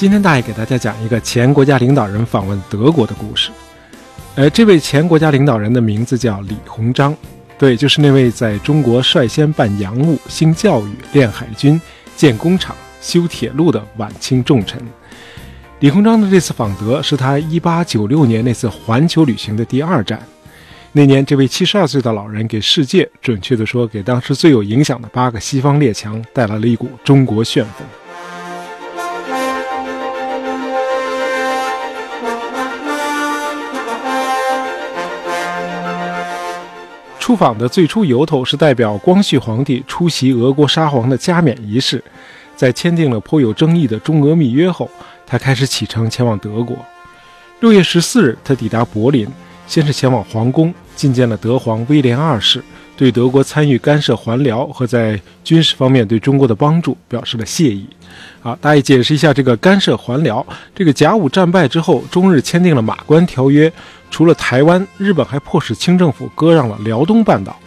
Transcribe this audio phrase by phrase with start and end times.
[0.00, 3.50] 今天大爷给大家讲一个前国家领导人访问德国的故事。
[4.34, 7.14] 呃，这位前国家领导人的名字叫李鸿章，
[7.58, 11.78] 对，就是那位在中国率先办洋务、兴教育、练海军、
[12.16, 14.80] 建工厂、修铁路的晚清重臣。
[15.80, 20.18] 李鸿章的这次访德是他1896年那次环球旅行的第二站。
[20.92, 27.86] 那年，这位72岁的老人给世界，准确地说，给当时最有影响的八个西方列强带来了一股中国旋风。
[37.30, 42.02] 出访的最初由头是代表光绪皇帝出席俄国沙皇的加冕仪式，
[42.56, 44.90] 在签订了颇有争议的中俄密约后，
[45.24, 46.76] 他开始启程前往德国。
[47.60, 49.28] 六月十四日，他抵达柏林，
[49.68, 52.60] 先是前往皇宫觐见了德皇威廉二世，
[53.00, 57.88] 对德国参与干涉还辽和在军事方面对中国的帮助表示了谢意。
[58.42, 60.46] 好，大家解释一下这个干涉还辽。
[60.74, 63.72] 这个甲午战败之后，中日签订了马关条约。
[64.10, 67.58] 除了台湾，日本还迫使清政府割让了辽东半岛。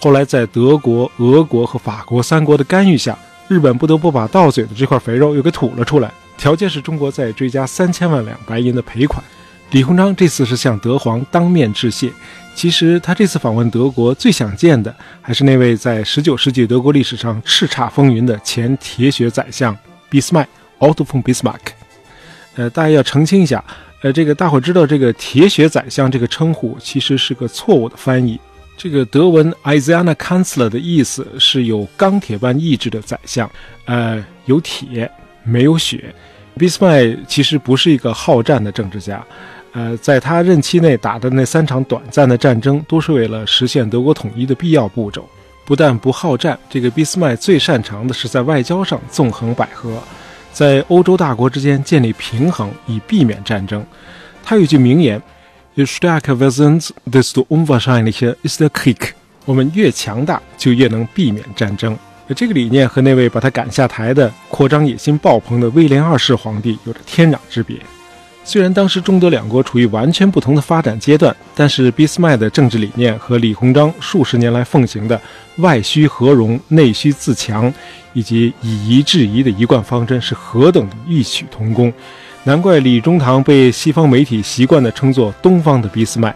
[0.00, 9.22] 后来，在德国、俄国和法国三国的干预下，日本不得不把到嘴的这块肥肉又给吐了出来，条件是中国再追加三千万两白银的赔款。
[9.70, 12.10] 李鸿章这次是向德皇当面致谢。
[12.54, 19.76] 其实他这次访问德国，最想见的还是那位在19世纪德国历史上叱咤风云的前铁血宰相
[20.08, 20.46] 俾斯麦
[20.78, 21.72] （Otto von Bismarck）。
[22.54, 23.64] 呃，大家要澄清一下。
[24.02, 28.38] 呃，这个大伙知道，这个“铁血宰相”这个称呼其实是个错误的翻译。
[28.76, 33.48] 这个德文 “Eisener Kanzler” 的意思是有钢铁般意志的宰相，
[33.84, 35.10] 呃，有铁
[35.44, 36.12] 没有血。
[36.58, 39.24] 俾斯麦其实不是一个好战的政治家，
[39.72, 45.26] 呃，在他任期内打的那三场短暂的战争，都是为了实现德国统一的必要步骤。
[45.64, 49.90] 不但不好战，这个俾斯麦最擅长的是在外交上纵横捭阖。
[50.52, 53.82] 在欧洲大国之间建立平衡，以避免战争。
[54.44, 55.22] 他有一句名言
[55.74, 59.12] ：“Je stärker wir sind, desto unwahrscheinlicher ist der Krieg。”
[59.46, 61.96] 我们越强大，就越能避免战争。
[62.36, 67.76] 这个理念和那位把他赶下台的扩张野心爆棚的威廉二世皇帝有着天壤之别。
[68.44, 75.20] 虽然当时中德两国处于完全不同的发展阶段，但是俾斯麦的政治理念和李鸿章数十年来奉行的
[75.58, 77.72] “外需和融，内需自强”
[78.12, 81.92] 以及以夷制夷的一贯方针是何等的异曲同工。
[82.44, 86.34] 难怪李中堂被西方媒体习惯地称作“东方的俾斯麦”。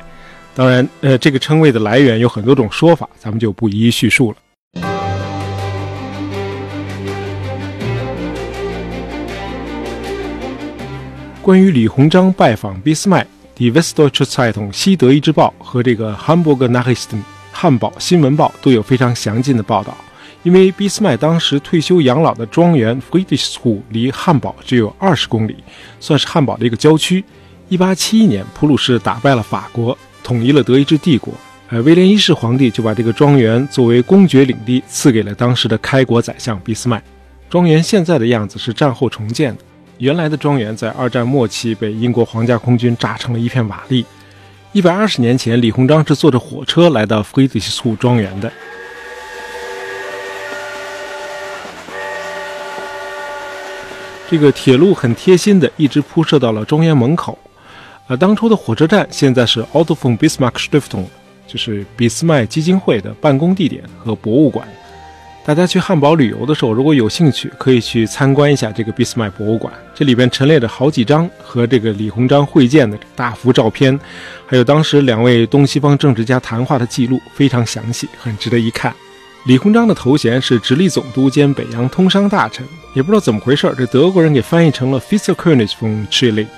[0.54, 4.36] 当然，呃，这个称谓的来源有很多种说法，咱们就不一一叙述了。
[11.46, 13.24] 关于李鸿章拜访俾斯麦，
[13.56, 17.18] 《Die Westdeutsche Zeitung》西德意志报和这个《Hamburger Nachrichten》
[17.52, 19.96] 汉堡新闻报都有非常详尽的报道。
[20.42, 25.54] 因为俾斯麦当时退休养老的庄园 Friedrichsruh 离汉堡只有二十公里，
[26.00, 27.24] 算是汉堡的一个郊区。
[27.68, 31.32] 一八七一年，普鲁士打败了法国，统一了德意志帝国。
[31.68, 37.00] 呃，威廉一世皇帝就把这个庄园作为公爵领地赐给了当时的开国宰相俾斯麦。
[37.48, 39.62] 庄园现在的样子是战后重建的。
[39.98, 44.04] 原来的庄园在二战末期被英国皇家空军炸成了一片瓦砾。
[44.72, 48.52] 一百二十年前，李鸿章是坐着火车来到弗里迪斯库庄园的。
[54.28, 57.38] 这个铁路很贴心的一直铺设到了庄园门口。
[58.08, 61.06] 呃，当初的火车站现在是 Otto von Bismarck Stiftung，
[61.46, 64.68] 就是俾斯麦基金会的办公地点和博物馆。
[65.46, 69.72] 大家去汉堡旅游的时候，如果有兴趣，可以去参观一下这个俾斯麦博物馆。
[69.94, 73.96] 这里边陈列着好几张和这个李鸿章会见的大幅照片，
[74.44, 78.92] 还有当时两位东西方政治家谈话的记录，非常详细，很值得一看。
[79.44, 86.48] 李鸿章的头衔是直隶总督兼北洋通商大臣，也不知道怎么回事，这德国人给翻译成了 Fischer König von Chile，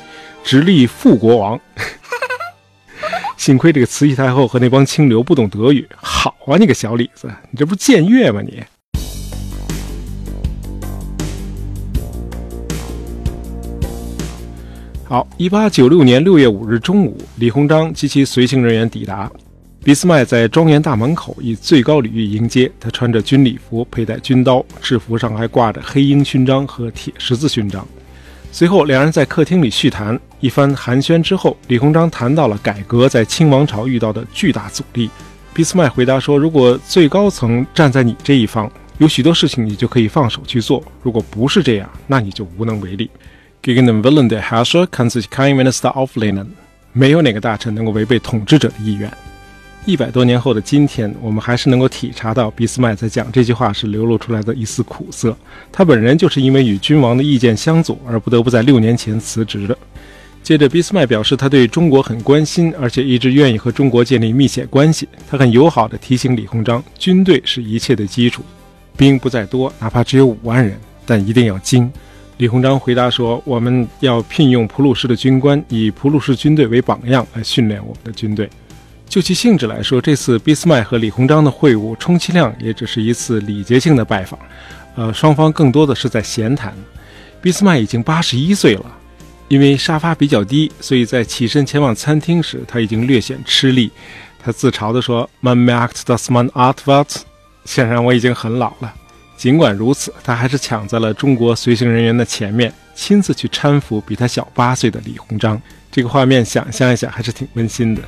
[0.42, 1.60] 直隶副国王。
[3.36, 8.64] 幸亏这个慈禧太后和那帮清流不懂德语，好啊，你个小李子，你这不僭越吗你？
[15.10, 19.32] 好，一八九六年六月五日中午，李鸿章及其随行人员抵达。
[19.82, 27.88] 俾斯麦在庄园大门口以最高礼遇迎接他，穿着军礼服，佩戴军刀，制服上还挂着黑鹰勋章和铁十字勋章。
[28.52, 35.08] 随后，两人在客厅里叙谈，一番寒暄之后，李鸿章谈到了改革在清王朝遇到的巨大阻力。
[35.54, 43.08] 俾斯麦回答说：“如果最高层站在你这一方，有许多事情你就可以放手去做；如果不是这样，那你就无能为力。”
[43.68, 46.46] Gegen den Willen der Herrscher kann sich kein Minister auflehnen。
[46.94, 49.12] 没有哪个大臣能够违背统治者的意愿。
[49.84, 55.36] 一百多年后的今天，我们还是能够体察到俾斯麦在讲这句话时流露出来的一丝苦涩。
[55.70, 59.76] 他本人就是因为与君王的意见相左，而不得不在六年前辞职的。
[60.42, 65.06] 接着，俾斯麦表示他对中国很关心，而且一直愿意和中国建立密切关系。
[65.28, 68.42] 他很友好地提醒李鸿章，军队是一切的基础，
[68.96, 71.92] 兵不在多，哪怕只有五万人，但一定要精。
[72.38, 78.48] 李鸿章回答说：“我们要聘用普鲁士的军官，以普鲁士军队为榜样来训练我们的军队。”
[79.10, 84.38] 就其性质来说，这次俾斯麦和李鸿章的会晤，充其量也只是一次礼节性的拜访，
[84.94, 86.72] 呃，双方更多的是在闲谈。
[87.42, 88.86] 俾斯麦已经八十一岁了，
[89.48, 93.90] 因为沙发比较低，所以在起身前往餐厅时，他已经略显吃力。
[94.40, 97.16] 他自嘲地说：“Man merkt das man altwert。”
[97.66, 98.94] 显然我已经很老了。
[99.38, 105.62] 尽管如此，他还是抢在了中国随行人员的前面，亲自去搀扶比他小八岁的李鸿章。
[105.92, 108.02] 这个画面想象一下，还是挺温馨的。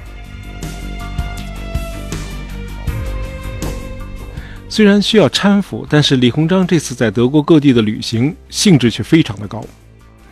[4.69, 9.65] 虽然需要搀扶，但是李鸿章这次在德国各地的旅行兴致却非常的高。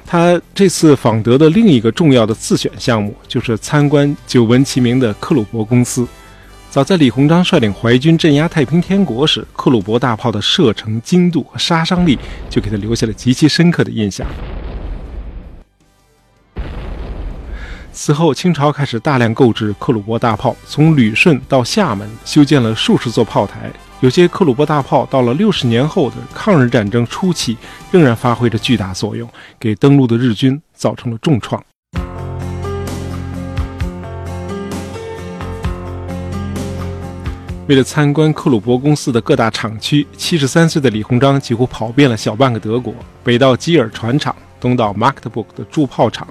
[0.04, 6.08] 他这次访德的另一个重要的自选项目，就是参观久闻其名的克虏伯公司。
[6.70, 12.18] 早在李鸿章率领淮军镇压太平天国时，克虏伯大炮的射程精度和杀伤力
[12.50, 14.26] 就给他留下了极其深刻的印象。
[17.90, 23.72] 此后，清朝开始大量购置克虏伯大炮，从旅顺到厦门修建了数十座炮台。
[24.00, 27.56] 有些克虏伯大炮到了六十年后的抗日战争初期，
[27.90, 29.26] 仍然发挥着巨大作用，
[29.58, 31.60] 给登陆的日军造成了重创。
[37.68, 46.26] 为了参观克虏伯公司的各大厂区，七十三岁的李鸿章几乎跑遍了小半个德国，北到基尔船厂，东到 Magdeburg 的铸炮厂，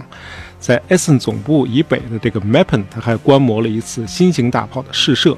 [0.60, 5.38] 在 Essen 总部以北的这个 Meppen，他还观摩了一次新型大炮的试射。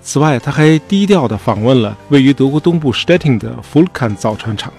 [0.00, 4.72] 此外，他还低调地访问了位于德国东部 Stettin 的 Fulkan 造船厂。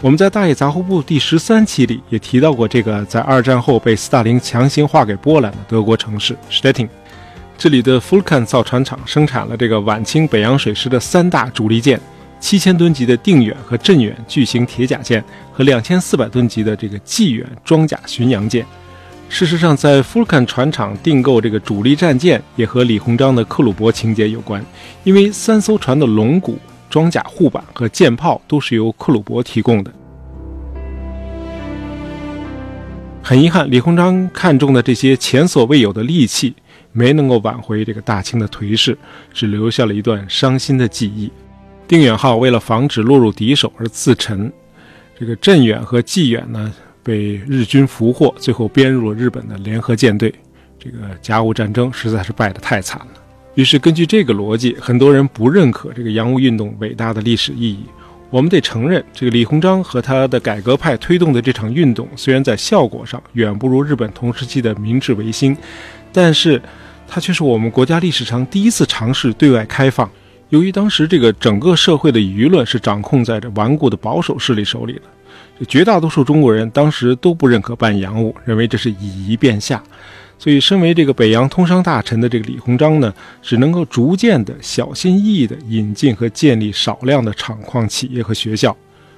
[0.00, 6.88] 我们在《大爷杂货铺》第十三期里也提到过这个在二战后被斯大林强行划给波兰的德国城市 Stettin。
[7.56, 11.98] 这里的 Fulkan 造船厂生产了这个晚清北洋水师的三大主力舰：
[12.40, 18.66] 七千吨级的定远和镇远巨型铁甲舰和两千四百吨级的这个济远装甲巡洋舰。
[19.30, 24.62] 事实上，在福坎船厂订购这个主力战舰，也和李鸿章的克虏伯情节有关。
[25.02, 26.58] 因为三艘船的龙骨、
[26.90, 29.90] 装甲护板和舰炮都是由克虏伯提供的。
[33.22, 36.54] 很遗憾，李鸿章看中的这些前所未有的利器，
[36.94, 38.96] 没能够挽回这个大清的颓势，
[39.34, 41.30] 只留下了一段伤心的记忆。
[41.86, 44.50] 定远号为了防止落入敌手而自沉，
[45.18, 46.72] 这个镇远和济远呢？
[47.02, 50.34] 被日军俘获，最后编入了日本的联合舰队。
[50.78, 53.08] 这个甲午战争实在是败得太惨了。
[53.56, 57.84] 于是，根据这个逻辑，很多人不认可这个洋务运动伟大的历史意义。
[58.30, 65.54] 我们得承认，这个李鸿章和他的改革派推动的这场运动，虽然在效果上远不如日本同时期的明治维新，
[66.10, 66.60] 但是
[67.06, 70.10] 它却是我们国家历史上第一次尝试对外开放。
[70.50, 75.02] 由于当时这个整个社会的舆论是掌控在这顽固的保守势力手里的。
[75.58, 79.82] 这绝大多数中国人当时都不认可办洋务，认为这是以夷变夏，
[80.38, 88.76] 所以身为这个北洋通商大臣的这个李鸿章呢，只能够逐渐的小心翼翼的引进和建立少量的厂矿企业和学校。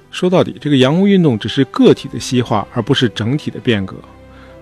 [0.09, 3.95] 说到底，这个洋务运动只是个体的西化，而不是整体的变革，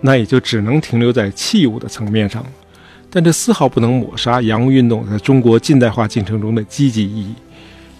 [0.01, 2.43] 那也就只能停留在器物的层面上。
[3.15, 7.33] 但这丝毫不能抹杀洋务运动在中国近代化进程中的积极意义。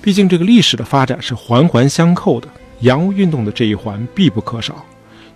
[0.02, 2.50] 毕竟这个历史的发展是环环相扣的。
[2.82, 4.84] 洋务运动的这一环必不可少。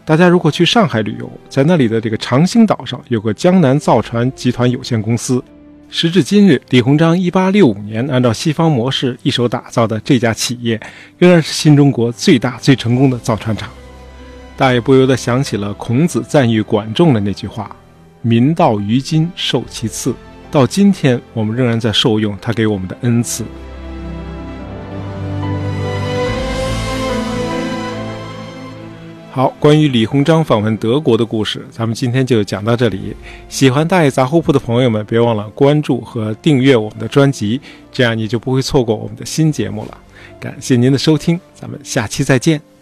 [0.04, 5.42] 大家如果去上海旅游，在那里的这个长兴岛上有个江南造船集团有限公司。
[5.90, 10.78] 时至今日，李鸿章1865年按照西方模式一手打造的这家企业，
[11.18, 13.70] 仍然是新中国最大最成功的造船厂。
[14.58, 17.74] 大爷不由得想起了孔子赞誉管仲的那句话
[18.22, 20.14] ：“民到于今，受其赐。”
[20.52, 23.46] 到今天，我们仍然在受用他给我们的恩赐。
[29.32, 33.16] 好，关于李鸿章访问德国的故事，咱们今天就讲到这里。
[33.48, 37.62] 喜欢大爷杂货铺的朋友们，别忘了关注和订阅我们的专辑，
[37.92, 39.98] 这样你就不会错过我们的新节目了。
[40.40, 42.79] 感谢您的收听，咱们下期再见。